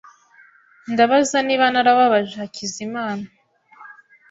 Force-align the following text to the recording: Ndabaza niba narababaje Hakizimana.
Ndabaza 0.91 1.37
niba 1.47 1.65
narababaje 1.73 2.33
Hakizimana. 2.41 3.25